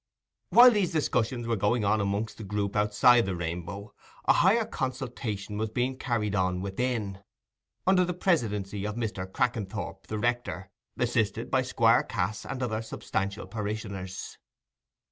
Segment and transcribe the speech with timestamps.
[0.49, 3.93] While these discussions were going on amongst the group outside the Rainbow,
[4.25, 7.19] a higher consultation was being carried on within,
[7.85, 9.31] under the presidency of Mr.
[9.31, 14.39] Crackenthorp, the rector, assisted by Squire Cass and other substantial parishioners.